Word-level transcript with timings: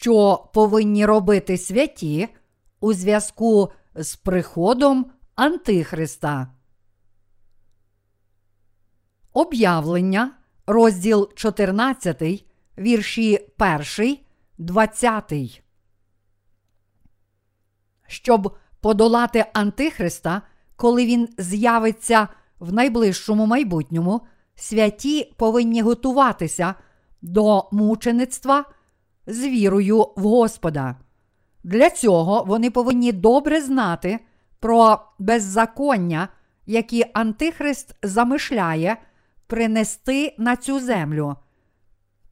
що 0.00 0.48
повинні 0.52 1.06
робити 1.06 1.58
святі 1.58 2.28
у 2.80 2.92
зв'язку 2.92 3.72
з 3.94 4.16
приходом 4.16 5.10
Антихриста. 5.34 6.48
Об'явлення, 9.32 10.32
розділ 10.66 11.32
14, 11.34 12.44
вірші 12.78 13.48
1, 13.98 14.18
20. 14.58 15.62
Щоб 18.06 18.56
подолати 18.80 19.46
Антихриста, 19.52 20.42
коли 20.76 21.06
він 21.06 21.28
з'явиться 21.38 22.28
в 22.58 22.72
найближчому 22.72 23.46
майбутньому, 23.46 24.20
святі 24.54 25.34
повинні 25.36 25.82
готуватися 25.82 26.74
до 27.22 27.68
мучеництва 27.72 28.64
з 29.30 29.40
вірою 29.40 30.06
в 30.16 30.22
Господа. 30.22 30.96
Для 31.64 31.90
цього 31.90 32.44
вони 32.46 32.70
повинні 32.70 33.12
добре 33.12 33.60
знати 33.60 34.18
про 34.60 35.00
беззаконня, 35.18 36.28
які 36.66 37.04
Антихрист 37.12 37.96
замишляє 38.02 38.96
принести 39.46 40.34
на 40.38 40.56
цю 40.56 40.80
землю. 40.80 41.36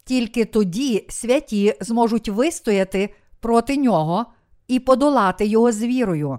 Тільки 0.05 0.45
тоді 0.45 1.07
святі 1.09 1.75
зможуть 1.81 2.29
вистояти 2.29 3.15
проти 3.41 3.77
нього 3.77 4.27
і 4.69 4.81
подолати 4.81 5.47
його 5.47 5.73
з 5.73 5.83
вірою. 5.83 6.39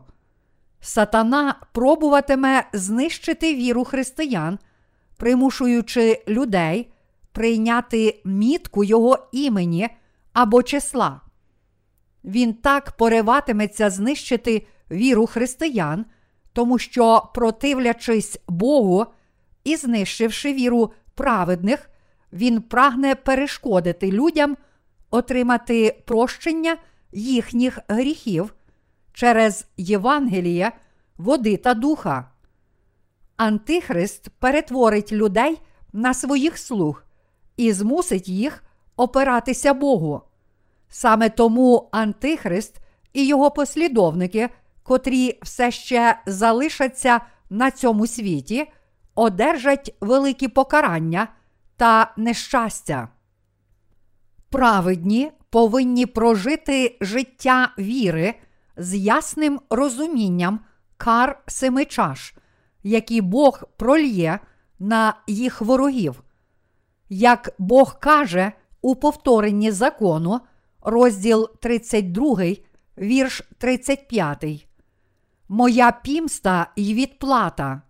Сатана 0.82 1.56
пробуватиме 1.74 2.64
знищити 2.74 3.56
віру 3.56 3.84
християн, 3.84 4.60
примушуючи 5.18 6.24
людей 6.28 6.92
прийняти 7.32 8.22
мітку 8.26 8.84
його 8.84 9.28
імені 9.32 9.90
або 10.34 10.64
числа. 10.64 11.22
Він 12.24 12.54
так 12.54 12.92
пориватиметься 12.92 13.90
знищити 13.90 14.68
віру 14.92 15.26
християн, 15.28 16.06
тому 16.54 16.78
що, 16.78 17.30
противлячись 17.34 18.40
Богу 18.48 19.06
і 19.64 19.76
знищивши 19.76 20.54
віру 20.54 20.94
праведних, 21.16 21.90
він 22.34 22.62
прагне 22.62 23.16
перешкодити 23.16 24.12
людям 24.12 24.58
отримати 25.10 26.04
прощення 26.06 26.78
їхніх 27.12 27.80
гріхів 27.88 28.54
через 29.14 29.68
Євангеліє, 29.78 30.72
води 31.18 31.58
та 31.58 31.74
духа. 31.74 32.32
Антихрист 33.38 34.30
перетворить 34.30 35.12
людей 35.12 35.62
на 35.94 36.14
своїх 36.14 36.58
слуг 36.58 37.04
і 37.58 37.74
змусить 37.74 38.28
їх 38.28 38.64
опиратися 39.00 39.74
Богу. 39.74 40.22
Саме 40.90 41.30
тому 41.30 41.90
Антихрист 41.92 42.78
і 43.14 43.28
його 43.28 43.52
послідовники, 43.52 44.50
котрі 44.84 45.40
все 45.42 45.72
ще 45.72 46.20
залишаться 46.26 47.22
на 47.50 47.72
цьому 47.72 48.08
світі, 48.08 48.72
одержать 49.16 49.96
великі 50.02 50.48
покарання 50.48 51.28
та 51.78 52.14
нещастя. 52.18 53.08
Праведні 54.50 55.32
повинні 55.50 56.06
прожити 56.06 56.98
життя 57.02 57.72
віри 57.80 58.36
з 58.78 58.96
ясним 58.96 59.60
розумінням 59.70 60.60
кар 60.98 61.44
семи 61.48 61.86
чаш, 61.86 62.36
які 62.84 63.22
Бог 63.22 63.64
прольє 63.78 64.40
на 64.80 65.14
їх 65.28 65.62
ворогів. 65.62 66.24
Як 67.10 67.50
Бог 67.58 68.00
каже 68.00 68.52
у 68.82 68.96
повторенні 68.96 69.72
закону, 69.72 70.40
розділ 70.82 71.50
32, 71.62 72.44
вірш 72.98 73.42
35. 73.58 74.68
Моя 75.50 75.92
пімста 75.92 76.72
й 76.76 76.94
відплата. 76.94 77.82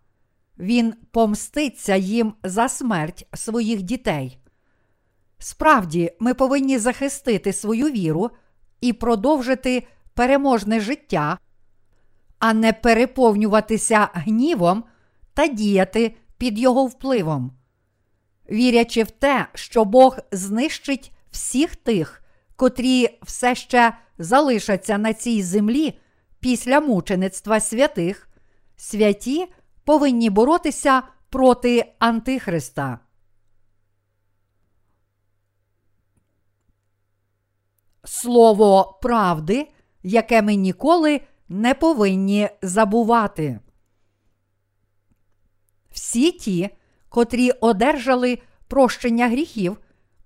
Він 0.59 0.93
помститься 1.11 1.95
їм 1.95 2.33
за 2.43 2.69
смерть 2.69 3.27
своїх 3.33 3.81
дітей. 3.81 4.39
Справді, 5.37 6.11
ми 6.19 6.33
повинні 6.33 6.77
захистити 6.77 7.53
свою 7.53 7.91
віру 7.91 8.29
і 8.81 8.93
продовжити 8.93 9.87
переможне 10.13 10.79
життя, 10.79 11.37
а 12.39 12.53
не 12.53 12.73
переповнюватися 12.73 14.09
гнівом 14.13 14.83
та 15.33 15.47
діяти 15.47 16.15
під 16.37 16.59
його 16.59 16.85
впливом. 16.85 17.58
Вірячи 18.51 19.03
в 19.03 19.11
те, 19.11 19.47
що 19.53 19.85
Бог 19.85 20.17
знищить 20.31 21.11
всіх 21.31 21.75
тих, 21.75 22.23
котрі 22.55 23.19
все 23.21 23.55
ще 23.55 23.93
залишаться 24.17 24.97
на 24.97 25.13
цій 25.13 25.43
землі 25.43 25.99
після 26.39 26.79
мучеництва 26.79 27.59
святих, 27.59 28.29
святі 28.77 29.47
повинні 29.83 30.29
боротися 30.29 31.03
проти 31.29 31.93
Антихриста. 31.99 32.99
Слово 38.03 38.99
правди, 39.01 39.67
яке 40.03 40.41
ми 40.41 40.55
ніколи 40.55 41.21
не 41.49 41.73
повинні 41.73 42.49
забувати. 42.61 43.59
Всі 45.91 46.31
ті, 46.31 46.69
котрі 47.09 47.51
одержали 47.51 48.39
прощення 48.67 49.27
гріхів, 49.27 49.77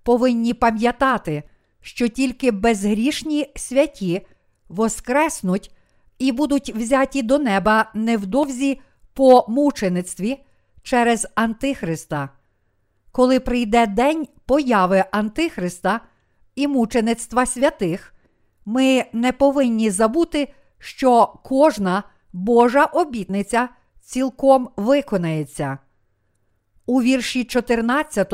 повинні 0.02 0.54
пам'ятати, 0.54 1.42
що 1.80 2.08
тільки 2.08 2.50
безгрішні 2.50 3.52
святі 3.56 4.26
воскреснуть 4.68 5.70
і 6.18 6.32
будуть 6.32 6.74
взяті 6.74 7.22
до 7.22 7.38
неба 7.38 7.90
невдовзі 7.94 8.80
по 9.14 9.44
мучеництві 9.48 10.44
через 10.82 11.26
Антихриста. 11.34 12.28
Коли 13.12 13.40
прийде 13.40 13.86
день 13.86 14.28
появи 14.46 15.04
Антихриста 15.10 16.00
і 16.54 16.68
мучеництва 16.68 17.46
святих, 17.46 18.14
ми 18.64 19.04
не 19.12 19.32
повинні 19.32 19.90
забути, 19.90 20.54
що 20.78 21.34
кожна 21.44 22.02
Божа 22.32 22.84
обітниця 22.84 23.68
цілком 24.00 24.68
виконається. 24.76 25.78
У 26.86 27.02
вірші 27.02 27.44
14 27.44 28.32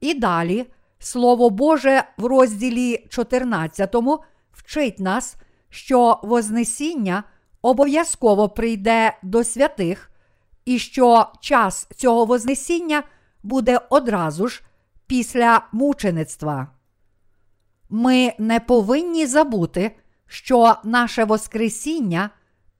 і 0.00 0.14
далі 0.14 0.66
Слово 0.98 1.50
Боже 1.50 2.04
в 2.16 2.24
розділі 2.24 3.06
14 3.08 3.94
вчить 4.52 5.00
нас, 5.00 5.36
що 5.68 6.20
Вознесіння 6.22 7.24
обов'язково 7.62 8.48
прийде 8.48 9.18
до 9.22 9.44
святих, 9.44 10.10
і 10.64 10.78
що 10.78 11.26
час 11.40 11.88
цього 11.96 12.24
Вознесіння 12.24 13.02
буде 13.42 13.80
одразу 13.90 14.48
ж 14.48 14.62
після 15.06 15.66
мучеництва. 15.72 16.68
Ми 17.90 18.32
не 18.38 18.60
повинні 18.60 19.26
забути, 19.26 19.96
що 20.26 20.76
наше 20.84 21.24
Воскресіння 21.24 22.30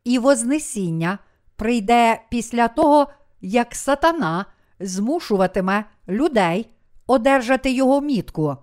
і 0.05 0.19
Вознесіння 0.19 1.19
прийде 1.57 2.21
після 2.31 2.69
того, 2.69 3.07
як 3.41 3.75
сатана 3.75 4.47
змушуватиме 4.81 5.85
людей 6.09 6.71
одержати 7.07 7.71
його 7.71 8.01
мітку. 8.01 8.57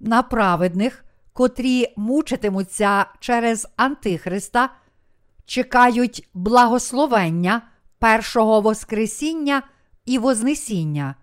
На 0.00 0.22
праведних, 0.22 1.04
котрі 1.32 1.86
мучитимуться 1.96 3.06
через 3.20 3.68
Антихриста, 3.76 4.70
чекають 5.44 6.28
благословення 6.34 7.62
першого 7.98 8.60
Воскресіння 8.60 9.62
і 10.04 10.18
Вознесіння. 10.18 11.14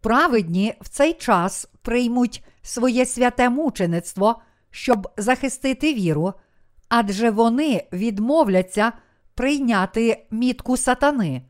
Праведні 0.00 0.74
в 0.80 0.88
цей 0.88 1.12
час 1.12 1.68
приймуть 1.82 2.44
своє 2.62 3.06
святе 3.06 3.48
мучеництво, 3.48 4.42
щоб 4.70 5.08
захистити 5.16 5.94
віру, 5.94 6.32
адже 6.88 7.30
вони 7.30 7.88
відмовляться 7.92 8.92
прийняти 9.34 10.26
мітку 10.30 10.76
сатани. 10.76 11.42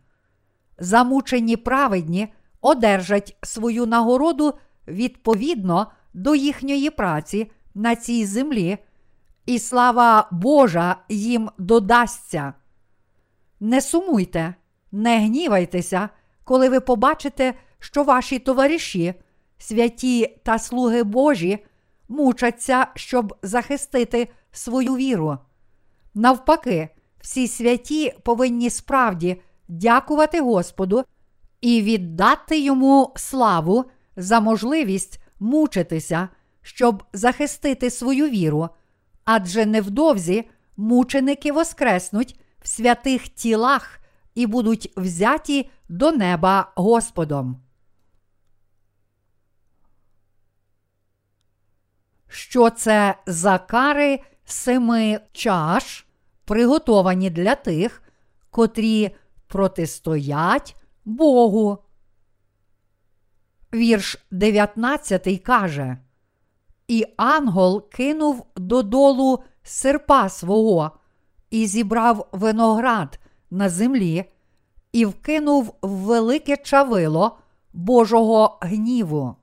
Замучені 0.81 1.57
праведні 1.57 2.33
одержать 2.61 3.37
свою 3.43 3.87
нагороду 3.87 4.55
відповідно 4.89 5.87
до 6.15 6.35
їхньої 6.35 6.91
праці 6.91 7.51
на 7.75 7.97
цій 7.97 8.27
землі, 8.27 8.79
і 9.47 9.59
слава 9.59 10.29
Божа 10.31 10.97
їм 11.09 11.51
додасться. 11.59 12.55
Не 13.61 13.81
сумуйте, 13.81 14.55
не 14.93 15.19
гнівайтеся, 15.19 16.09
коли 16.45 16.69
ви 16.69 16.81
побачите, 16.81 17.55
що 17.79 18.05
ваші 18.05 18.39
товариші, 18.39 19.15
святі 19.59 20.41
та 20.43 20.59
слуги 20.59 21.03
Божі 21.03 21.59
мучаться, 22.09 22.87
щоб 22.95 23.35
захистити 23.43 24.29
свою 24.53 24.97
віру. 24.97 25.39
Навпаки, 26.15 26.89
всі 27.21 27.49
святі 27.49 28.15
повинні 28.23 28.71
справді 28.71 29.43
дякувати 29.71 30.41
Господу 30.41 31.05
і 31.61 31.83
віддати 31.83 32.61
йому 32.61 33.13
славу 33.17 33.85
за 34.17 34.41
можливість 34.41 35.21
мучитися, 35.41 36.29
щоб 36.63 37.05
захистити 37.13 37.91
свою 37.91 38.29
віру, 38.29 38.69
адже 39.25 39.67
невдовзі 39.67 40.49
мученики 40.77 41.53
воскреснуть 41.53 42.41
в 42.63 42.69
святих 42.69 43.29
тілах 43.29 44.01
і 44.35 44.47
будуть 44.47 44.93
взяті 44.97 45.71
до 45.89 46.13
неба 46.13 46.73
Господом. 46.75 47.63
Що 52.29 52.71
це 52.71 53.15
за 53.27 53.59
кари 53.59 54.21
семи 54.45 55.21
чаш, 55.33 56.07
приготовані 56.45 57.31
для 57.31 57.55
тих, 57.55 58.03
котрі 58.51 59.17
протистоять 59.51 60.77
Богу? 61.05 61.79
Вірш 63.75 64.27
19 64.31 65.43
каже: 65.43 65.99
І 66.89 67.07
ангел 67.17 67.89
кинув 67.89 68.47
додолу 68.57 69.43
серпа 69.63 70.29
свого 70.29 70.91
і 71.51 71.67
зібрав 71.67 72.29
виноград 72.33 73.21
на 73.51 73.69
землі, 73.69 74.25
і 74.93 75.05
вкинув 75.05 75.75
в 75.83 75.91
велике 75.91 76.57
чавило 76.57 77.39
Божого 77.73 78.59
гніву. 78.63 79.37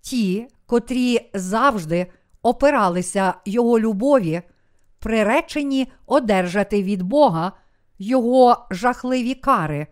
Ті, 0.00 0.48
котрі 0.66 1.30
завжди 1.34 2.06
опиралися 2.42 3.34
його 3.44 3.80
любові, 3.80 4.42
приречені 4.98 5.92
одержати 6.06 6.82
від 6.82 7.02
Бога 7.02 7.52
його 8.00 8.66
жахливі 8.70 9.34
кари 9.34 9.86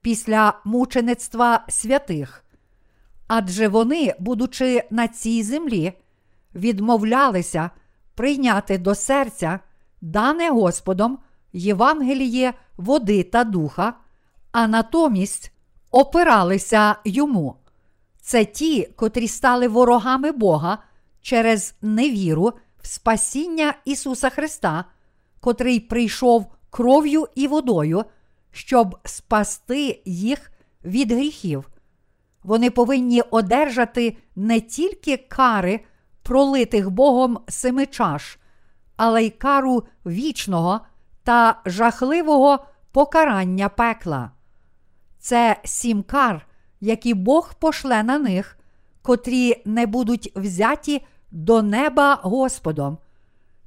після 0.00 0.60
мучеництва 0.64 1.64
святих. 1.68 2.44
Адже 3.26 3.68
вони, 3.68 4.14
будучи 4.18 4.82
на 4.90 5.08
цій 5.08 5.42
землі, 5.42 5.92
відмовлялися 6.54 7.70
прийняти 8.14 8.78
до 8.78 8.94
серця, 8.94 9.60
дане 10.00 10.50
Господом 10.50 11.18
Євангеліє 11.52 12.54
води 12.76 13.22
та 13.22 13.44
духа, 13.44 13.94
а 14.52 14.66
натомість 14.66 15.52
опиралися 15.90 16.96
йому. 17.04 17.56
Це 18.20 18.44
ті, 18.44 18.88
котрі 18.96 19.28
стали 19.28 19.68
ворогами 19.68 20.32
Бога 20.32 20.78
через 21.22 21.74
невіру 21.82 22.52
в 22.82 22.86
спасіння 22.86 23.74
Ісуса 23.84 24.30
Христа, 24.30 24.84
котрий 25.40 25.80
прийшов 25.80 26.55
кров'ю 26.70 27.28
і 27.34 27.46
водою, 27.46 28.04
щоб 28.50 28.98
спасти 29.04 30.02
їх 30.04 30.52
від 30.84 31.12
гріхів. 31.12 31.70
Вони 32.42 32.70
повинні 32.70 33.20
одержати 33.20 34.16
не 34.36 34.60
тільки 34.60 35.16
кари, 35.16 35.80
пролитих 36.22 36.90
Богом 36.90 37.38
семи 37.48 37.86
чаш, 37.86 38.38
але 38.96 39.24
й 39.24 39.30
кару 39.30 39.82
вічного 40.06 40.80
та 41.22 41.60
жахливого 41.66 42.66
покарання 42.92 43.68
пекла. 43.68 44.30
Це 45.18 45.56
сім 45.64 46.02
кар, 46.02 46.46
які 46.80 47.14
Бог 47.14 47.54
пошле 47.54 48.02
на 48.02 48.18
них, 48.18 48.58
котрі 49.02 49.62
не 49.64 49.86
будуть 49.86 50.32
взяті 50.36 51.06
до 51.30 51.62
неба 51.62 52.20
Господом. 52.22 52.98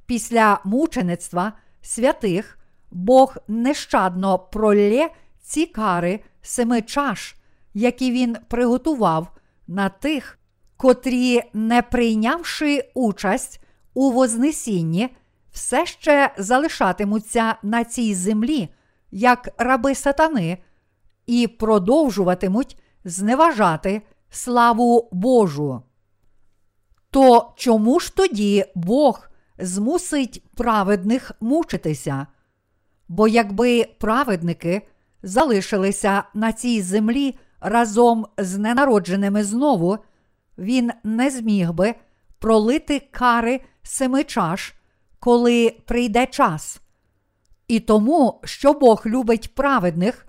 Після 0.06 0.60
мучеництва 0.64 1.52
святих 1.82 2.58
Бог 2.90 3.36
нещадно 3.48 4.38
пролє 4.38 5.10
ці 5.42 5.66
кари 5.66 6.20
семи 6.42 6.82
чаш, 6.82 7.36
які 7.74 8.12
він 8.12 8.36
приготував 8.48 9.32
на 9.66 9.88
тих, 9.88 10.38
котрі, 10.76 11.42
не 11.52 11.82
прийнявши 11.82 12.90
участь 12.94 13.60
у 13.94 14.10
Вознесінні, 14.10 15.08
все 15.52 15.86
ще 15.86 16.34
залишатимуться 16.38 17.54
на 17.62 17.84
цій 17.84 18.14
землі, 18.14 18.68
як 19.10 19.48
раби 19.58 19.94
сатани, 19.94 20.58
і 21.26 21.46
продовжуватимуть 21.46 22.78
зневажати 23.04 24.02
славу 24.30 25.08
Божу. 25.12 25.82
То 27.10 27.52
чому 27.56 28.00
ж 28.00 28.16
тоді 28.16 28.64
Бог 28.74 29.30
змусить 29.58 30.44
праведних 30.54 31.32
мучитися? 31.40 32.26
Бо 33.10 33.28
якби 33.28 33.86
праведники 33.98 34.82
залишилися 35.22 36.22
на 36.34 36.52
цій 36.52 36.82
землі 36.82 37.38
разом 37.60 38.26
з 38.38 38.58
ненародженими 38.58 39.44
знову, 39.44 39.98
він 40.58 40.90
не 41.04 41.30
зміг 41.30 41.72
би 41.72 41.94
пролити 42.38 43.08
кари 43.10 43.60
семи 43.82 44.24
чаш, 44.24 44.74
коли 45.18 45.76
прийде 45.86 46.26
час. 46.26 46.80
І 47.68 47.80
тому, 47.80 48.40
що 48.44 48.72
Бог 48.72 49.02
любить 49.06 49.54
праведних, 49.54 50.26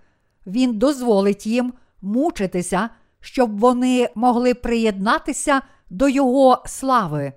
Він 0.48 0.78
дозволить 0.78 1.48
їм 1.48 1.74
мучитися, 2.02 2.90
щоб 3.20 3.60
вони 3.60 4.10
могли 4.16 4.54
приєднатися 4.54 5.62
до 5.90 6.10
Його 6.10 6.64
слави, 6.66 7.34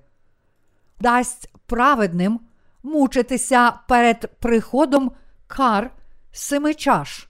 дасть 1.01 1.51
праведним 1.67 2.41
мучитися 2.83 3.73
перед 3.89 4.31
приходом 4.41 5.13
кар 5.57 5.91
семи 6.33 6.75
чаш. 6.75 7.29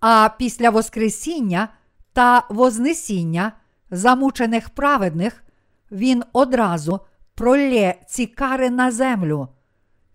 А 0.00 0.30
після 0.38 0.70
Воскресіння 0.70 1.68
та 2.12 2.46
Вознесіння 2.50 3.52
замучених 3.90 4.70
праведних 4.70 5.44
він 5.90 6.24
одразу 6.32 7.00
пролє 7.34 7.94
ці 8.08 8.26
кари 8.26 8.70
на 8.70 8.90
землю. 8.90 9.48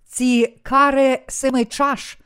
Ці 0.05 0.47
кари 0.63 1.25
семи 1.27 1.65
чаш 1.65 2.17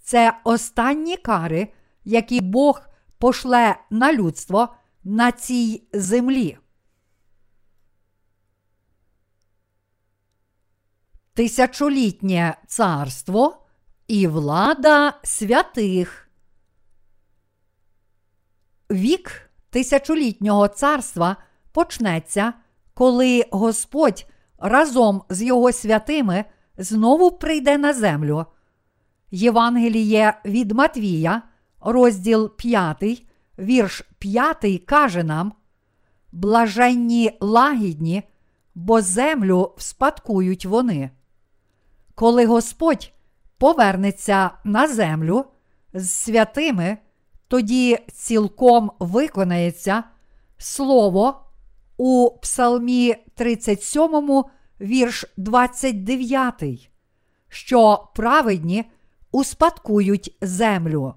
це 0.00 0.32
останні 0.44 1.16
кари, 1.16 1.68
які 2.04 2.40
Бог 2.40 2.80
пошле 3.18 3.76
на 3.90 4.12
людство 4.12 4.74
на 5.04 5.32
цій 5.32 5.82
землі. 5.92 6.58
Тисячолітнє 11.34 12.56
царство 12.66 13.67
і 14.08 14.26
влада 14.26 15.14
святих. 15.22 16.28
Вік 18.90 19.50
тисячолітнього 19.70 20.68
царства 20.68 21.36
почнеться, 21.72 22.52
коли 22.94 23.44
Господь 23.50 24.26
разом 24.58 25.22
з 25.28 25.42
його 25.42 25.72
святими 25.72 26.44
знову 26.78 27.30
прийде 27.30 27.78
на 27.78 27.92
землю. 27.92 28.46
Євангеліє 29.30 30.40
від 30.44 30.72
Матвія, 30.72 31.42
розділ 31.80 32.56
5, 32.56 33.26
вірш 33.58 34.02
5 34.18 34.84
каже 34.86 35.24
нам: 35.24 35.52
Блаженні 36.32 37.36
лагідні, 37.40 38.22
бо 38.74 39.00
землю 39.00 39.74
вспадкують 39.76 40.66
вони. 40.66 41.10
Коли 42.14 42.46
Господь 42.46 43.12
повернеться 43.58 44.50
на 44.64 44.88
землю 44.88 45.44
з 45.94 46.10
святими, 46.10 46.98
тоді 47.48 47.98
цілком 48.12 48.90
виконається 48.98 50.04
слово 50.58 51.40
у 51.96 52.30
Псалмі 52.42 53.16
37, 53.34 54.44
вірш 54.80 55.24
29, 55.36 56.90
що 57.48 58.08
праведні 58.14 58.84
успадкують 59.32 60.36
землю. 60.40 61.14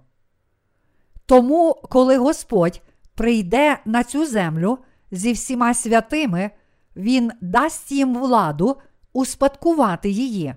Тому, 1.26 1.82
коли 1.90 2.18
Господь 2.18 2.82
прийде 3.16 3.80
на 3.86 4.04
цю 4.04 4.26
землю 4.26 4.78
зі 5.12 5.32
всіма 5.34 5.74
святими, 5.74 6.52
Він 6.96 7.32
дасть 7.42 7.92
їм 7.92 8.18
владу 8.18 8.78
успадкувати 9.14 10.10
її. 10.10 10.56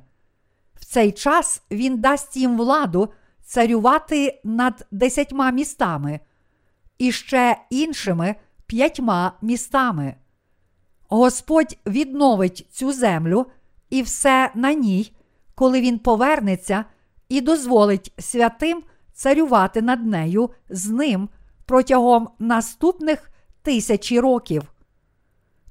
В 0.85 0.87
цей 0.87 1.13
час 1.13 1.63
Він 1.71 2.01
дасть 2.01 2.37
їм 2.37 2.57
владу 2.57 3.09
царювати 3.45 4.41
над 4.45 4.87
десятьма 4.91 5.51
містами 5.51 6.21
і 6.99 7.13
ще 7.13 7.57
іншими 7.71 8.35
п'ятьма 8.67 9.33
містами. 9.43 10.15
Господь 11.09 11.79
відновить 11.87 12.67
цю 12.71 12.93
землю 12.93 13.47
і 13.91 14.03
все 14.03 14.51
на 14.55 14.73
ній, 14.73 15.13
коли 15.55 15.81
він 15.81 15.99
повернеться 15.99 16.85
і 17.29 17.41
дозволить 17.41 18.13
святим 18.19 18.83
царювати 19.13 19.83
над 19.83 20.07
нею 20.07 20.51
з 20.69 20.91
ним 20.91 21.29
протягом 21.67 22.29
наступних 22.39 23.31
тисячі 23.63 24.21
років. 24.21 24.63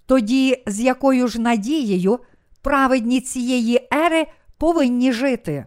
Тоді, 0.06 0.64
з 0.68 0.80
якою 0.80 1.28
ж 1.28 1.42
надією 1.42 2.20
праведні 2.62 3.22
цієї 3.22 3.88
ери 3.94 4.28
повинні 4.64 5.12
жити? 5.12 5.66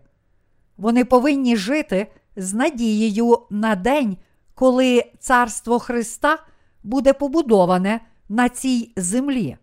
Вони 0.77 1.05
повинні 1.05 1.57
жити 1.57 2.13
з 2.37 2.55
надією 2.55 3.39
на 3.51 3.75
день, 3.75 4.17
коли 4.55 5.05
Царство 5.19 5.79
Христа 5.79 6.39
буде 6.83 7.13
побудоване 7.13 8.01
на 8.29 8.49
цій 8.49 8.93
землі. 8.97 9.57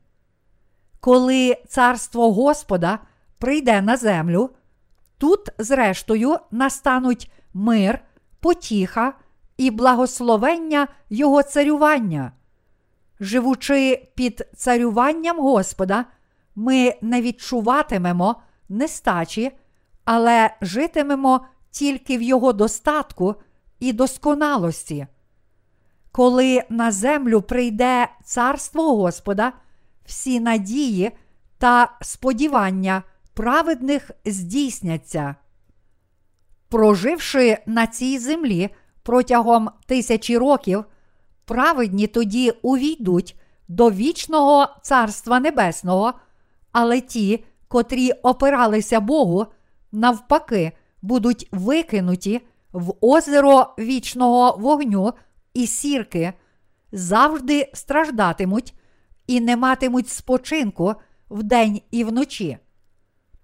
коли 1.00 1.58
царство 1.68 2.34
Господа 2.34 3.00
прийде 3.38 3.82
на 3.82 3.98
землю, 3.98 4.50
тут, 5.18 5.50
зрештою, 5.58 6.38
настануть 6.52 7.32
мир, 7.54 8.00
потіха 8.40 9.13
і 9.58 9.72
благословення 9.72 10.88
Його 11.10 11.44
царювання. 11.44 12.32
Живучи 13.20 14.08
під 14.16 14.48
царюванням 14.56 15.40
Господа, 15.40 16.06
ми 16.56 16.94
не 17.02 17.22
відчуватимемо 17.22 18.36
нестачі, 18.74 19.51
але 20.06 20.56
житимемо 20.62 21.46
тільки 21.72 22.18
в 22.18 22.22
Його 22.22 22.53
достатку 22.53 23.36
і 23.80 23.94
досконалості. 23.94 25.08
Коли 26.12 26.63
на 26.70 26.92
землю 26.92 27.42
прийде 27.42 28.08
царство 28.24 28.96
Господа, 28.96 29.53
всі 30.06 30.39
надії 30.39 31.12
та 31.58 31.98
сподівання 32.01 33.03
праведних 33.34 34.12
здійсняться. 34.25 35.36
Проживши 36.70 37.58
на 37.65 37.88
цій 37.88 38.20
землі 38.20 38.70
протягом 39.03 39.70
тисячі 39.86 40.38
років, 40.38 40.86
праведні 41.46 42.08
тоді 42.08 42.51
увійдуть 42.62 43.36
до 43.68 43.92
вічного 43.92 44.68
Царства 44.82 45.39
Небесного, 45.39 46.13
але 46.72 47.01
ті, 47.01 47.44
котрі 47.74 48.12
опиралися 48.12 49.00
Богу, 49.00 49.46
навпаки, 49.92 50.72
будуть 51.01 51.48
викинуті 51.51 52.42
в 52.74 52.94
озеро 53.01 53.74
вічного 53.80 54.58
вогню 54.60 55.13
і 55.53 55.68
сірки, 55.68 56.34
завжди 56.92 57.72
страждатимуть 57.74 58.74
і 59.27 59.42
не 59.42 59.58
матимуть 59.58 60.10
спочинку 60.10 60.96
вдень 61.30 61.82
і 61.92 62.03
вночі. 62.03 62.58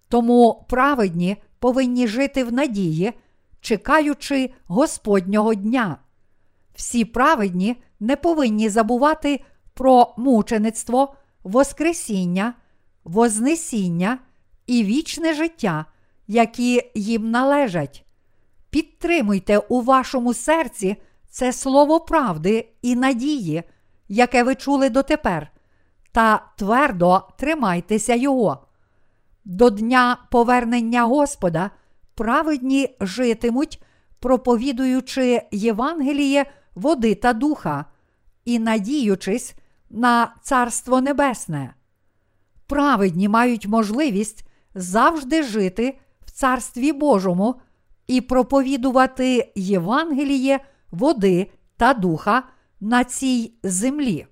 Тому 0.09 0.65
праведні 0.69 1.37
повинні 1.59 2.07
жити 2.07 2.43
в 2.43 2.53
надії, 2.53 3.13
чекаючи 3.61 4.53
Господнього 4.65 5.53
дня. 5.53 5.97
Всі 6.75 7.05
праведні 7.05 7.75
не 7.99 8.15
повинні 8.15 8.69
забувати 8.69 9.43
про 9.73 10.13
мучеництво, 10.17 11.15
Воскресіння, 11.43 12.53
Вознесіння 13.09 14.17
і 14.67 14.83
вічне 14.83 15.33
життя, 15.33 15.85
які 16.27 16.91
їм 16.95 17.31
належать. 17.31 18.05
Підтримуйте 18.69 19.57
у 19.57 19.81
вашому 19.81 20.33
серці 20.33 20.95
це 21.29 21.53
слово 21.53 21.99
правди 21.99 22.69
і 22.81 22.95
надії, 22.95 23.63
яке 24.07 24.43
ви 24.43 24.55
чули 24.55 24.89
дотепер, 24.89 25.51
та 26.11 26.45
твердо 26.57 27.27
тримайтеся 27.37 28.15
його. 28.15 28.67
До 29.45 29.69
дня 29.69 30.17
повернення 30.31 31.03
Господа 31.03 31.71
праведні 32.15 32.95
житимуть, 33.01 33.83
проповідуючи 34.19 35.41
Євангеліє 35.51 36.45
води 36.75 37.15
та 37.15 37.33
духа 37.33 37.85
і 38.45 38.59
надіючись 38.59 39.55
на 39.89 40.35
Царство 40.43 41.01
Небесне. 41.01 41.73
Праведні 42.69 43.27
мають 43.27 43.67
можливість 43.67 44.45
завжди 44.75 45.43
жити 45.43 45.99
в 46.25 46.31
Царстві 46.31 46.91
Божому 46.91 47.61
і 48.07 48.21
проповідувати 48.21 49.51
Євангеліє 49.55 50.59
води 50.91 51.51
та 51.77 51.93
духа 51.93 52.43
на 52.79 53.03
цій 53.03 53.53
землі. 53.63 54.27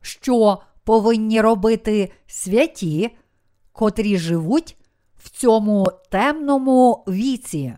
Що 0.00 0.62
повинні 0.84 1.40
робити 1.40 2.12
святі, 2.26 3.16
котрі 3.72 4.18
живуть 4.18 4.76
в 5.16 5.30
цьому 5.30 5.86
темному 6.10 7.04
віці? 7.08 7.76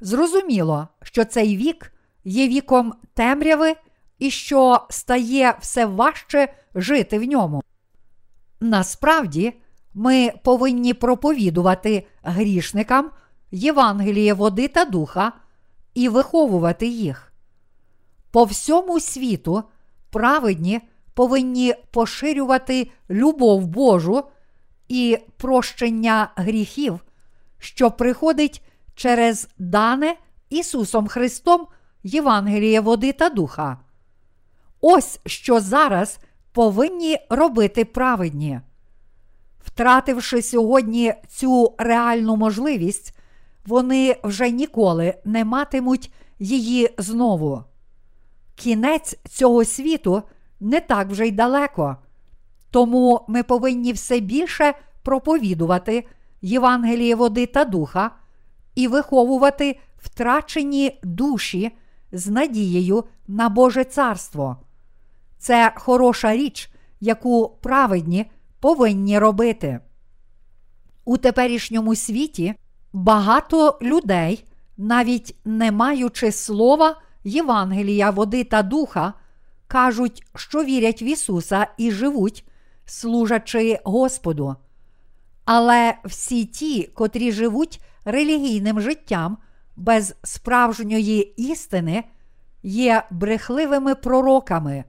Зрозуміло, 0.00 0.88
що 1.02 1.24
цей 1.24 1.56
вік 1.56 1.91
є 2.24 2.48
віком 2.48 2.94
темряви 3.14 3.76
і 4.18 4.30
що 4.30 4.80
стає 4.90 5.54
все 5.60 5.86
важче 5.86 6.54
жити 6.74 7.18
в 7.18 7.22
ньому. 7.22 7.62
Насправді, 8.60 9.52
ми 9.94 10.32
повинні 10.44 10.94
проповідувати 10.94 12.06
грішникам 12.22 13.10
Євангеліє 13.50 14.34
води 14.34 14.68
та 14.68 14.84
духа 14.84 15.32
і 15.94 16.08
виховувати 16.08 16.86
їх. 16.86 17.32
По 18.30 18.44
всьому 18.44 19.00
світу 19.00 19.62
праведні 20.10 20.80
повинні 21.14 21.74
поширювати 21.90 22.90
любов 23.10 23.66
Божу 23.66 24.24
і 24.88 25.18
прощення 25.36 26.32
гріхів, 26.36 27.00
що 27.58 27.90
приходить 27.90 28.62
через 28.94 29.48
дане 29.58 30.16
Ісусом 30.50 31.08
Христом 31.08 31.66
Євангеліє 32.02 32.80
води 32.80 33.12
та 33.12 33.28
духа. 33.28 33.78
Ось 34.80 35.20
що 35.26 35.60
зараз 35.60 36.18
повинні 36.52 37.18
робити 37.30 37.84
праведні. 37.84 38.60
Втративши 39.64 40.42
сьогодні 40.42 41.14
цю 41.28 41.74
реальну 41.78 42.36
можливість, 42.36 43.16
вони 43.66 44.16
вже 44.24 44.50
ніколи 44.50 45.14
не 45.24 45.44
матимуть 45.44 46.12
її 46.38 46.94
знову. 46.98 47.64
Кінець 48.54 49.16
цього 49.28 49.64
світу 49.64 50.22
не 50.60 50.80
так 50.80 51.08
вже 51.08 51.26
й 51.26 51.32
далеко, 51.32 51.96
тому 52.70 53.24
ми 53.28 53.42
повинні 53.42 53.92
все 53.92 54.20
більше 54.20 54.74
проповідувати 55.02 56.06
Євангеліє 56.42 57.14
води 57.14 57.46
та 57.46 57.64
духа 57.64 58.10
і 58.74 58.88
виховувати 58.88 59.78
втрачені 59.98 61.00
душі 61.02 61.72
з 62.12 62.26
надією 62.28 63.04
на 63.28 63.48
Боже 63.48 63.84
Царство. 63.84 64.56
Це 65.38 65.72
хороша 65.76 66.36
річ, 66.36 66.70
яку 67.00 67.48
праведні 67.62 68.30
повинні 68.60 69.18
робити. 69.18 69.80
У 71.04 71.16
теперішньому 71.16 71.94
світі 71.94 72.54
багато 72.92 73.78
людей, 73.82 74.44
навіть 74.76 75.36
не 75.44 75.72
маючи 75.72 76.32
слова 76.32 77.00
Євангелія, 77.24 78.10
води 78.10 78.44
та 78.44 78.62
духа, 78.62 79.14
кажуть, 79.66 80.26
що 80.34 80.64
вірять 80.64 81.02
в 81.02 81.04
Ісуса 81.04 81.66
і 81.78 81.90
живуть, 81.90 82.44
служачи 82.84 83.78
Господу. 83.84 84.56
Але 85.44 85.94
всі 86.04 86.44
ті, 86.44 86.82
котрі 86.82 87.32
живуть 87.32 87.80
релігійним 88.04 88.80
життям 88.80 89.38
без 89.76 90.14
справжньої 90.22 91.34
істини, 91.36 92.04
є 92.62 93.02
брехливими 93.10 93.94
пророками. 93.94 94.84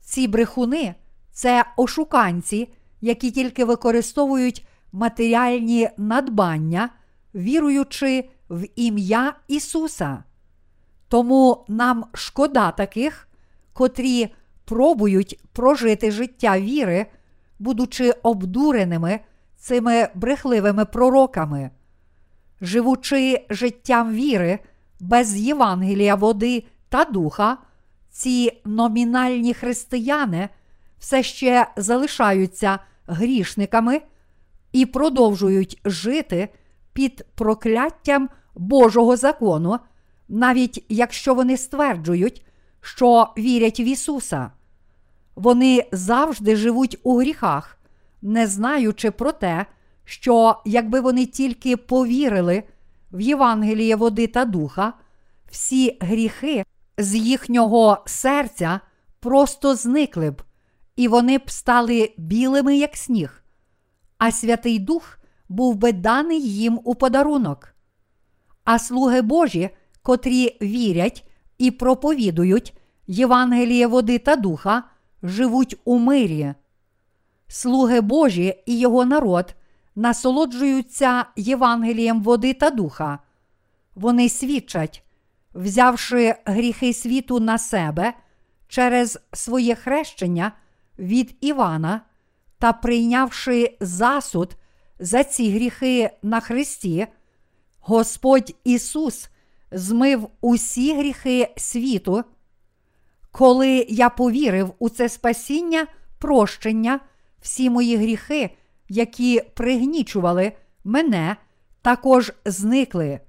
Ці 0.00 0.28
брехуни 0.28 0.94
це 1.32 1.64
ошуканці, 1.76 2.68
які 3.00 3.30
тільки 3.30 3.64
використовують 3.64 4.66
матеріальні 4.92 5.88
надбання, 5.96 6.90
віруючи 7.34 8.28
в 8.50 8.68
ім'я 8.76 9.34
Ісуса. 9.48 10.24
Тому 11.08 11.64
нам 11.68 12.04
шкода 12.14 12.70
таких, 12.70 13.28
котрі 13.72 14.34
пробують 14.64 15.40
прожити 15.52 16.10
життя 16.10 16.60
віри, 16.60 17.06
будучи 17.58 18.10
обдуреними 18.10 19.20
цими 19.56 20.08
брехливими 20.14 20.84
пророками. 20.84 21.70
Живучи 22.60 23.46
життям 23.50 24.12
віри 24.12 24.58
без 25.00 25.36
Євангелія 25.36 26.14
води 26.14 26.64
та 26.88 27.04
духа, 27.04 27.58
ці 28.10 28.60
номінальні 28.64 29.54
християни 29.54 30.48
все 30.98 31.22
ще 31.22 31.66
залишаються 31.76 32.78
грішниками 33.06 34.00
і 34.72 34.86
продовжують 34.86 35.80
жити 35.84 36.48
під 36.92 37.26
прокляттям 37.34 38.28
Божого 38.54 39.16
закону, 39.16 39.78
навіть 40.28 40.84
якщо 40.88 41.34
вони 41.34 41.56
стверджують, 41.56 42.46
що 42.80 43.32
вірять 43.38 43.80
в 43.80 43.86
Ісуса. 43.86 44.50
Вони 45.34 45.88
завжди 45.92 46.56
живуть 46.56 46.98
у 47.02 47.18
гріхах, 47.18 47.78
не 48.22 48.46
знаючи 48.46 49.10
про 49.10 49.32
те, 49.32 49.66
що 50.06 50.62
якби 50.64 51.00
вони 51.00 51.26
тільки 51.26 51.76
повірили 51.76 52.62
в 53.12 53.20
Євангеліє 53.20 53.96
води 53.96 54.26
та 54.26 54.44
духа, 54.44 54.92
всі 55.50 55.98
гріхи 56.00 56.64
з 56.98 57.14
їхнього 57.14 57.98
серця 58.06 58.80
просто 59.20 59.74
зникли 59.74 60.30
б, 60.30 60.42
і 60.96 61.08
вони 61.08 61.38
б 61.38 61.50
стали 61.50 62.14
білими, 62.16 62.76
як 62.76 62.96
сніг, 62.96 63.42
а 64.18 64.32
Святий 64.32 64.78
Дух 64.78 65.18
був 65.48 65.76
би 65.76 65.92
даний 65.92 66.42
їм 66.42 66.80
у 66.84 66.94
подарунок. 66.94 67.74
А 68.64 68.78
слуги 68.78 69.22
Божі, 69.22 69.70
котрі 70.02 70.56
вірять 70.62 71.28
і 71.58 71.70
проповідують 71.70 72.76
Євангеліє 73.06 73.86
води 73.86 74.18
та 74.18 74.36
духа, 74.36 74.82
живуть 75.22 75.76
у 75.84 75.98
мирі. 75.98 76.54
Слуги 77.48 78.00
Божі 78.00 78.62
і 78.66 78.78
його 78.78 79.04
народ 79.04 79.54
насолоджуються 79.96 81.24
Євангелієм 81.36 82.22
води 82.22 82.54
та 82.54 82.70
духа. 82.70 83.18
Вони 83.94 84.28
свідчать, 84.28 85.02
взявши 85.54 86.34
гріхи 86.44 86.92
світу 86.92 87.40
на 87.40 87.58
себе 87.58 88.12
через 88.68 89.18
своє 89.32 89.74
хрещення 89.74 90.52
від 90.98 91.36
Івана 91.40 92.00
та 92.58 92.72
прийнявши 92.72 93.76
засуд 93.80 94.56
за 94.98 95.24
ці 95.24 95.50
гріхи 95.50 96.10
на 96.22 96.40
Христі, 96.40 97.06
Господь 97.80 98.54
Ісус 98.64 99.28
змив 99.70 100.28
усі 100.40 100.94
гріхи 100.94 101.54
світу. 101.56 102.24
Коли 103.32 103.86
я 103.88 104.10
повірив 104.10 104.72
у 104.78 104.88
це 104.88 105.08
спасіння, 105.08 105.86
прощення, 106.18 107.00
всі 107.40 107.70
мої 107.70 107.96
гріхи, 107.96 108.50
які 108.88 109.40
пригнічували 109.54 110.52
мене, 110.84 111.36
також 111.82 112.32
зникли. 112.44 113.20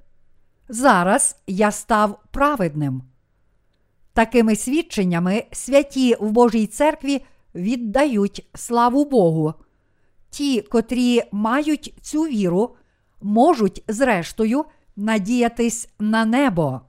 Зараз 0.70 1.42
я 1.48 1.72
став 1.72 2.20
праведним. 2.32 3.04
Такими 4.14 4.56
свідченнями 4.56 5.44
святі 5.52 6.16
в 6.20 6.32
Божій 6.32 6.68
церкві 6.68 7.26
віддають 7.56 8.50
славу 8.56 9.06
Богу. 9.06 9.54
Ті, 10.30 10.62
котрі 10.62 11.24
мають 11.32 11.94
цю 12.02 12.22
віру, 12.22 12.76
можуть, 13.22 13.84
зрештою, 13.88 14.66
надіятись 14.96 15.90
на 16.00 16.26
небо. 16.26 16.82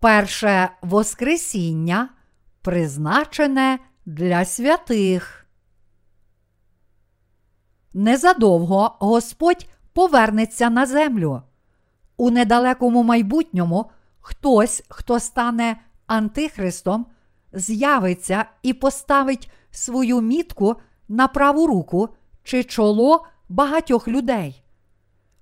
Перше 0.00 0.70
Воскресіння 0.82 2.08
призначене 2.62 3.78
для 4.08 4.44
святих. 4.46 5.46
Незадовго 7.92 8.96
Господь 9.00 9.68
повернеться 9.92 10.70
на 10.70 10.86
землю. 10.86 11.42
У 12.16 12.30
недалекому 12.30 13.02
майбутньому 13.02 13.90
хтось, 14.20 14.82
хто 14.88 15.20
стане 15.20 15.80
антихристом, 16.06 17.06
з'явиться 17.52 18.44
і 18.62 18.72
поставить 18.72 19.50
свою 19.70 20.20
мітку 20.20 20.76
на 21.08 21.28
праву 21.28 21.66
руку 21.66 22.08
чи 22.42 22.64
чоло 22.64 23.26
багатьох 23.48 24.08
людей. 24.08 24.62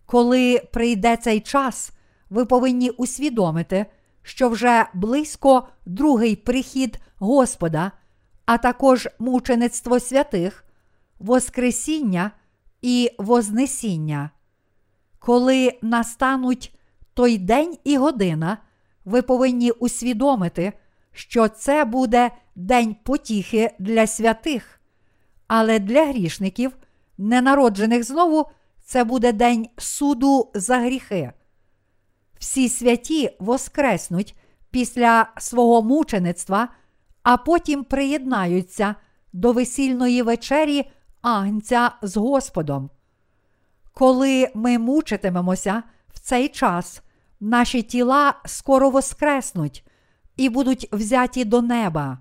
Коли 0.07 0.63
прийде 0.73 1.17
цей 1.17 1.41
час, 1.41 1.93
ви 2.31 2.45
повинні 2.45 2.91
усвідомити, 2.91 3.87
що 4.23 4.49
вже 4.49 4.87
близько 4.95 5.69
другий 5.85 6.37
прихід 6.37 6.99
Господа, 7.19 7.93
а 8.47 8.59
також 8.59 9.09
мучеництво 9.19 10.01
святих, 10.01 10.65
Воскресіння 11.19 12.31
і 12.83 13.11
Вознесіння. 13.19 14.31
Коли 15.19 15.79
настануть 15.83 16.79
той 17.15 17.39
день 17.39 17.79
і 17.85 17.97
година, 17.97 18.59
ви 19.05 19.23
повинні 19.23 19.71
усвідомити, 19.71 20.73
що 21.13 21.49
це 21.49 21.85
буде 21.85 22.31
день 22.57 22.97
потіхи 23.03 23.71
для 23.79 24.07
святих, 24.07 24.81
але 25.47 25.79
для 25.79 26.07
грішників, 26.07 26.77
ненароджених 27.19 28.05
знову, 28.05 28.47
це 28.85 29.05
буде 29.05 29.33
день 29.33 29.69
суду 29.77 30.51
за 30.55 30.79
гріхи. 30.79 31.33
Всі 32.39 32.69
святі 32.69 33.31
воскреснуть 33.39 34.37
після 34.71 35.29
свого 35.39 35.83
мучеництва, 35.83 36.69
а 37.27 37.37
потім 37.37 37.85
приєднаються 37.85 38.95
до 39.33 39.53
весільної 39.53 40.23
вечері 40.23 40.91
Агнця 41.23 41.91
з 42.03 42.17
Господом. 42.17 42.91
Коли 43.95 44.51
ми 44.55 44.79
мучитимемося 44.79 45.83
в 46.09 46.19
цей 46.19 46.49
час, 46.49 47.03
наші 47.41 47.83
тіла 47.83 48.35
скоро 48.45 48.91
воскреснуть 48.91 49.87
і 50.37 50.49
будуть 50.49 50.89
взяті 50.93 51.45
до 51.45 51.63
неба. 51.63 52.19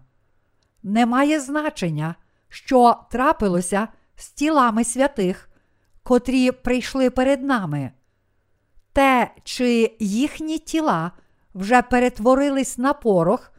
Немає 0.84 1.40
значення, 1.40 2.16
що 2.50 2.96
трапилося 3.12 3.88
з 4.16 4.30
тілами 4.30 4.84
святих, 4.84 5.50
котрі 6.04 6.52
прийшли 6.52 7.10
перед 7.10 7.44
нами. 7.44 7.92
Те, 8.94 9.32
чи 9.44 9.96
їхні 10.00 10.58
тіла 10.58 11.12
вже 11.54 11.82
перетворились 11.82 12.78
на 12.78 12.94
порох, 12.94 13.52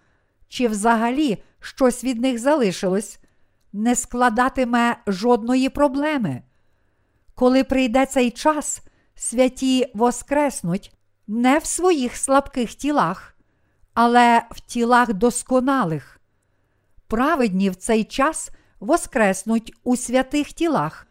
чи 0.49 0.69
взагалі 0.69 1.43
щось 1.61 2.05
від 2.05 2.21
них 2.21 2.39
залишилось, 2.39 3.19
не 3.73 3.97
складатиме 3.97 4.97
жодної 5.07 5.69
проблеми. 5.69 6.43
Коли 7.35 7.65
прийде 7.65 8.07
цей 8.07 8.31
час, 8.31 8.83
святі 9.15 9.91
воскреснуть 9.95 10.97
не 11.27 11.59
в 11.59 11.65
своїх 11.65 12.17
слабких 12.17 12.75
тілах, 12.75 13.35
але 13.95 14.43
в 14.51 14.61
тілах 14.61 15.13
досконалих. 15.13 16.21
Праведні 17.07 17.71
в 17.71 17.77
цей 17.77 18.05
час 18.05 18.51
воскреснуть 18.81 19.73
у 19.85 19.97
святих 19.97 20.53
тілах 20.53 21.07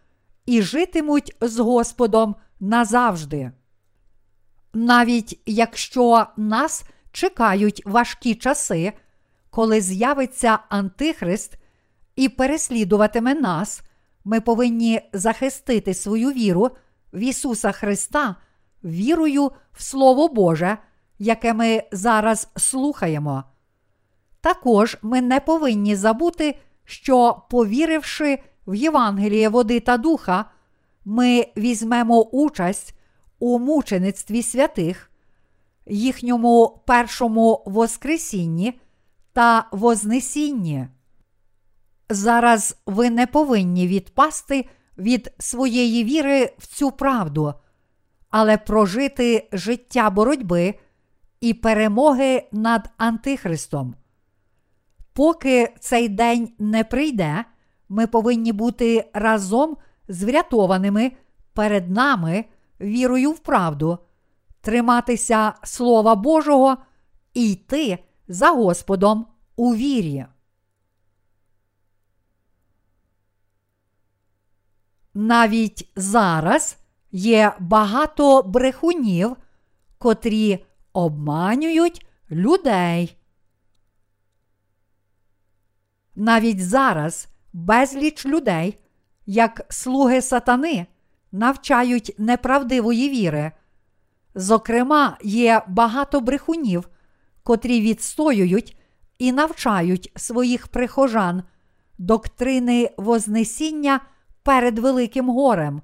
і 0.45 0.61
житимуть 0.61 1.35
з 1.41 1.59
Господом 1.59 2.35
назавжди. 2.59 3.51
Навіть 4.73 5.41
якщо 5.45 6.27
нас 6.37 6.83
чекають 7.11 7.81
важкі 7.85 8.35
часи, 8.35 8.93
коли 9.55 9.81
з'явиться 9.81 10.59
Антихрист 10.69 11.57
і 12.15 12.29
переслідуватиме 12.29 13.33
нас, 13.33 13.81
ми 14.25 14.41
повинні 14.41 15.01
захистити 15.13 15.93
свою 15.93 16.31
віру 16.31 16.69
в 17.13 17.19
Ісуса 17.19 17.71
Христа 17.71 18.35
вірою 18.83 19.51
в 19.73 19.83
Слово 19.83 20.27
Боже, 20.27 20.77
яке 21.19 21.53
ми 21.53 21.83
зараз 21.91 22.49
слухаємо. 22.57 23.43
Також 24.41 24.97
ми 25.01 25.21
не 25.21 25.39
повинні 25.39 25.95
забути, 25.95 26.55
що, 26.85 27.41
повіривши 27.49 28.39
в 28.67 28.75
Євангеліє 28.75 29.49
води 29.49 29.79
та 29.79 29.97
духа, 29.97 30.45
ми 31.05 31.47
візьмемо 31.57 32.21
участь 32.21 32.95
у 33.39 33.59
мучеництві 33.59 34.43
святих, 34.43 35.11
їхньому 35.85 36.81
першому 36.85 37.63
Воскресінні 37.65 38.79
та 39.35 39.67
Вознесінні. 39.71 40.87
Зараз 42.09 42.77
ви 42.85 43.09
не 43.09 43.27
повинні 43.27 43.87
відпасти 43.87 44.69
від 44.97 45.33
своєї 45.39 46.03
віри 46.03 46.53
в 46.57 46.67
цю 46.67 46.91
правду, 46.91 47.53
але 48.29 48.57
прожити 48.57 49.49
життя 49.51 50.09
боротьби 50.09 50.75
і 51.41 51.53
перемоги 51.53 52.47
над 52.51 52.89
Антихристом. 52.97 53.95
Поки 55.13 55.73
цей 55.79 56.09
день 56.09 56.49
не 56.59 56.83
прийде, 56.83 57.45
ми 57.89 58.07
повинні 58.07 58.51
бути 58.51 59.09
разом 59.13 59.77
з 60.07 60.23
врятованими 60.23 61.11
перед 61.53 61.89
нами 61.89 62.45
вірою 62.81 63.31
в 63.31 63.39
правду, 63.39 63.97
триматися 64.61 65.53
Слова 65.63 66.15
Божого 66.15 66.77
і 67.33 67.51
йти 67.51 67.99
за 68.27 68.49
Господом 68.49 69.27
у 69.55 69.75
вірі. 69.75 70.25
Навіть 75.13 75.91
зараз 75.95 76.77
є 77.11 77.53
багато 77.59 78.43
брехунів, 78.43 79.35
котрі 79.97 80.65
обманюють 80.93 82.05
людей. 82.31 83.17
Навіть 86.15 86.65
зараз 86.65 87.27
безліч 87.53 88.25
людей, 88.25 88.79
як 89.25 89.65
слуги 89.69 90.21
сатани, 90.21 90.85
навчають 91.31 92.15
неправдивої 92.17 93.09
віри. 93.09 93.51
Зокрема, 94.35 95.17
є 95.23 95.61
багато 95.67 96.21
брехунів, 96.21 96.89
котрі 97.45 97.81
відстоюють 97.81 98.77
і 99.19 99.31
навчають 99.31 100.11
своїх 100.15 100.67
прихожан 100.67 101.43
доктрини 101.97 102.89
Вознесіння 102.97 103.99
перед 104.43 104.79
Великим 104.79 105.29
горем, 105.29 105.81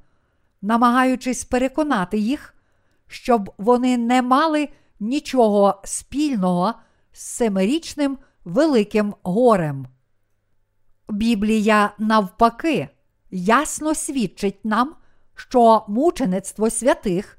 намагаючись 0.62 1.44
переконати 1.44 2.18
їх, 2.18 2.56
щоб 3.08 3.54
вони 3.58 3.98
не 3.98 4.22
мали 4.22 4.70
нічого 5.00 5.82
спільного 5.84 6.74
з 7.12 7.22
семирічним 7.22 8.18
Великим 8.46 9.14
горем. 9.24 9.88
Біблія, 11.10 11.94
навпаки, 11.98 12.90
ясно 13.32 13.96
свідчить 13.96 14.66
нам, 14.66 14.96
що 15.36 15.86
мучеництво 15.88 16.70
святих 16.70 17.38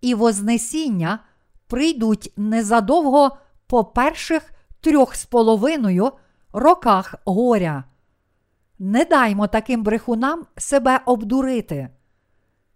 і 0.00 0.14
Вознесіння 0.14 1.18
прийдуть 1.66 2.32
незадовго 2.36 3.36
по 3.70 3.84
перших 3.84 4.52
трьох 4.80 5.14
з 5.14 5.24
половиною 5.24 6.12
роках 6.52 7.14
горя. 7.24 7.84
Не 8.78 9.04
даймо 9.04 9.46
таким 9.46 9.82
брехунам 9.82 10.46
себе 10.56 11.00
обдурити. 11.06 11.88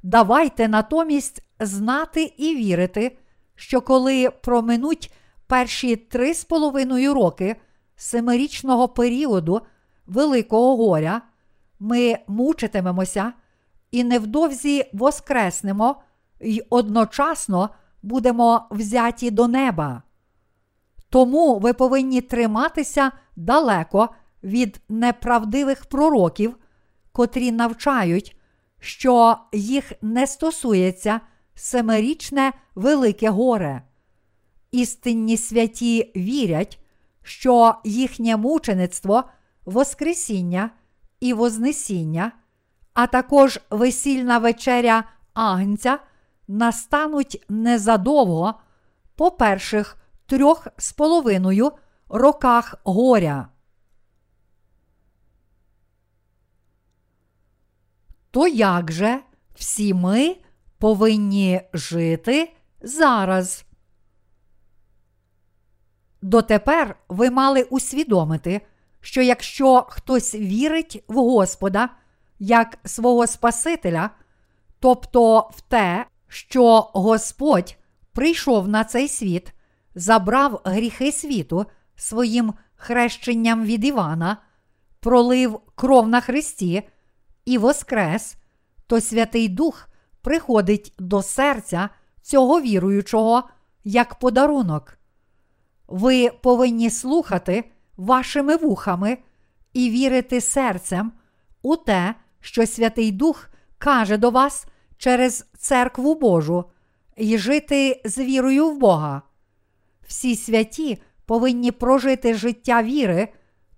Давайте 0.02 0.68
натомість 0.68 1.42
знати 1.61 2.35
і 2.37 2.57
вірити, 2.57 3.18
що 3.54 3.80
коли 3.80 4.30
проминуть 4.30 5.12
перші 5.46 5.96
три 5.96 6.35
з 6.35 6.44
половиною 6.44 7.14
роки 7.14 7.57
семирічного 7.96 8.88
періоду 8.88 9.61
Великого 10.07 10.76
горя, 10.76 11.22
ми 11.80 12.18
мучитимемося 12.26 13.33
і 13.90 14.04
невдовзі 14.04 14.85
воскреснемо 14.92 16.02
й 16.40 16.64
одночасно 16.70 17.70
будемо 18.02 18.66
взяті 18.70 19.30
до 19.30 19.48
неба. 19.48 20.03
Тому 21.14 21.59
ви 21.59 21.72
повинні 21.72 22.20
триматися 22.20 23.12
далеко 23.37 24.09
від 24.42 24.81
неправдивих 24.88 25.87
пророків, 25.87 26.57
котрі 27.12 27.53
навчають, 27.53 28.37
що 28.81 29.37
їх 29.53 29.92
не 30.03 30.27
стосується 30.27 31.20
семирічне 31.55 32.53
велике 32.74 33.31
горе. 33.31 33.83
Істинні 34.72 35.37
святі 35.37 36.12
вірять, 36.16 36.79
що 37.22 37.74
їхнє 37.85 38.37
мучеництво, 38.37 39.24
Воскресіння 39.64 40.70
і 41.20 41.33
Вознесіння, 41.33 42.33
а 42.94 43.07
також 43.07 43.61
весільна 43.70 44.38
вечеря 44.38 45.05
Агнця 45.35 45.98
настануть 46.48 47.44
незадовго 47.48 48.55
по 49.16 49.31
перших 49.31 49.96
трьох 50.26 50.68
з 50.76 50.92
половиною 50.92 51.72
роках 52.08 52.74
горя. 52.84 53.48
То 58.30 58.48
як 58.48 58.92
же 58.92 59.20
всі 59.54 59.94
ми 59.94 60.37
повинні 60.78 61.60
жити 61.72 62.52
зараз? 62.82 63.64
Дотепер 66.22 66.96
ви 67.08 67.30
мали 67.30 67.62
усвідомити, 67.62 68.60
що 69.00 69.22
якщо 69.22 69.87
хтось 69.88 70.34
вірить 70.34 71.04
в 71.08 71.14
Господа 71.14 71.88
як 72.38 72.78
свого 72.84 73.26
Спасителя, 73.26 74.10
тобто 74.80 75.50
в 75.54 75.60
те, 75.60 76.06
що 76.28 76.80
Господь 76.80 77.76
прийшов 78.12 78.68
на 78.68 78.84
цей 78.84 79.08
світ, 79.08 79.52
забрав 79.94 80.61
гріхи 80.64 81.12
світу 81.12 81.66
своїм 81.96 82.54
хрещенням 82.76 83.64
від 83.64 83.85
Івана, 83.85 84.37
пролив 85.00 85.61
кров 85.74 86.09
на 86.09 86.20
Христі 86.20 86.83
і 87.44 87.59
воскрес, 87.59 88.37
то 88.87 89.00
Святий 89.00 89.48
Дух 89.48 89.88
приходить 90.22 90.94
до 90.98 91.22
серця 91.22 91.88
цього 92.22 92.61
віруючого 92.61 93.48
як 93.85 94.18
подарунок. 94.18 94.98
Ви 95.87 96.30
повинні 96.42 96.90
слухати 96.90 97.64
вашими 97.96 98.57
вухами 98.57 99.18
і 99.72 99.90
вірити 99.90 100.40
серцем 100.40 101.12
у 101.62 101.76
те, 101.76 102.14
що 102.40 102.66
Святий 102.66 103.12
Дух 103.12 103.48
каже 103.78 104.16
до 104.16 104.30
вас 104.30 104.66
через 104.96 105.46
церкву 105.59 106.14
Божу, 106.14 106.64
і 107.16 107.38
жити 107.38 108.02
з 108.04 108.18
вірою 108.18 108.68
в 108.68 108.78
Бога. 108.78 109.22
Всі 110.06 110.36
святі 110.36 111.02
повинні 111.26 111.70
прожити 111.70 112.34
життя 112.34 112.82
віри 112.82 113.28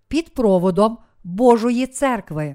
під 0.09 0.35
проводом 0.35 0.99
Божої 1.25 1.87
церкви. 1.87 2.55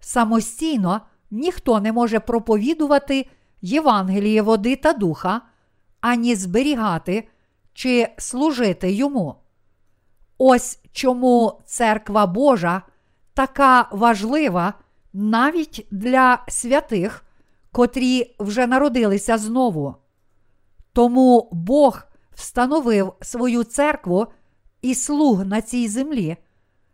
Самостійно 0.00 1.00
ніхто 1.30 1.80
не 1.80 1.92
може 1.92 2.20
проповідувати 2.20 3.26
Євангеліє 3.62 4.42
води 4.42 4.76
та 4.76 4.92
духа, 4.92 5.40
ані 6.00 6.34
зберігати 6.34 7.28
чи 7.74 8.08
служити 8.18 8.92
йому. 8.92 9.34
Ось 10.38 10.80
чому 10.92 11.60
церква 11.66 12.26
Божа 12.26 12.82
така 13.34 13.88
важлива 13.92 14.74
навіть 15.12 15.86
для 15.90 16.44
святих, 16.48 17.24
котрі 17.72 18.34
вже 18.38 18.66
народилися 18.66 19.38
знову. 19.38 19.94
Тому 20.92 21.48
Бог 21.52 22.02
встановив 22.42 23.12
свою 23.20 23.64
церкву 23.64 24.26
і 24.82 24.94
слуг 24.94 25.46
на 25.46 25.60
цій 25.60 25.88
землі, 25.88 26.36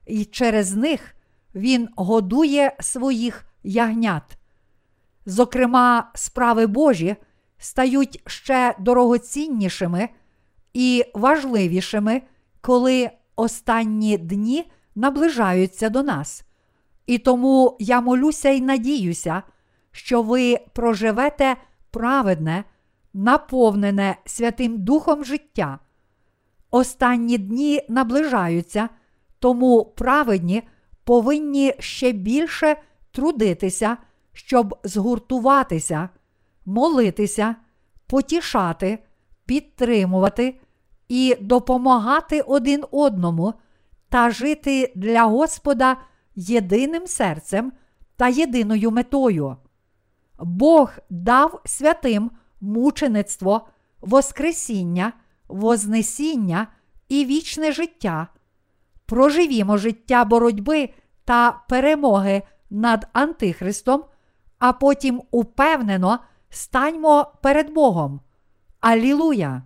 і 0.06 0.24
через 0.24 0.74
них 0.74 1.14
Він 1.54 1.88
годує 1.96 2.76
своїх 2.80 3.44
ягнят. 3.62 4.22
Зокрема, 5.26 6.10
справи 6.14 6.66
Божі 6.66 7.16
стають 7.58 8.22
ще 8.26 8.74
дорогоціннішими 8.78 10.08
і 10.74 11.04
важливішими, 11.14 12.22
коли 12.60 13.10
останні 13.36 14.18
дні 14.18 14.70
наближаються 14.94 15.88
до 15.88 16.02
нас. 16.02 16.44
І 17.06 17.18
тому 17.18 17.76
я 17.80 18.00
молюся 18.00 18.48
і 18.48 18.60
надіюся, 18.60 19.42
що 19.92 20.22
ви 20.22 20.58
проживете 20.72 21.56
праведне, 21.90 22.64
наповнене 23.18 24.16
Святим 24.24 24.78
Духом 24.78 25.24
життя. 25.24 25.78
Останні 26.70 27.38
дні 27.38 27.80
наближаються, 27.88 28.88
тому 29.38 29.84
праведні 29.84 30.62
повинні 31.04 31.74
ще 31.78 32.12
більше 32.12 32.76
трудитися, 33.10 33.96
щоб 34.32 34.78
згуртуватися, 34.84 36.08
молитися, 36.66 37.56
потішати, 38.06 38.98
підтримувати 39.46 40.60
і 41.08 41.36
допомагати 41.40 42.40
один 42.40 42.84
одному 42.90 43.54
та 44.08 44.30
жити 44.30 44.92
для 44.96 45.24
Господа 45.24 45.96
єдиним 46.34 47.06
серцем 47.06 47.72
та 48.16 48.28
єдиною 48.28 48.90
метою. 48.90 49.56
Бог 50.38 50.92
дав 51.10 51.60
святим 51.64 52.30
мучеництво, 52.60 53.68
Воскресіння, 54.00 55.12
Вознесіння 55.48 56.66
і 57.08 57.24
вічне 57.24 57.72
життя. 57.72 58.28
Проживімо 59.06 59.76
життя 59.76 60.24
боротьби 60.24 60.90
та 61.24 61.60
перемоги 61.68 62.42
над 62.70 63.08
Антихристом, 63.12 64.04
а 64.58 64.72
потім 64.72 65.22
упевнено 65.30 66.18
станьмо 66.50 67.32
перед 67.42 67.70
Богом. 67.70 68.20
Алілуя! 68.80 69.62